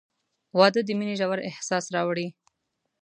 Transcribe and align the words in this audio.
•واده 0.57 0.81
د 0.85 0.89
مینې 0.99 1.15
ژور 1.19 1.39
احساس 1.49 1.85
راوړي. 1.95 2.27